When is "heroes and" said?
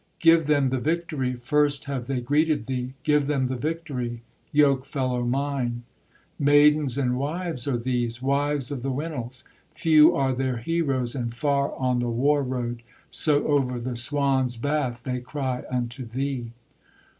10.57-11.31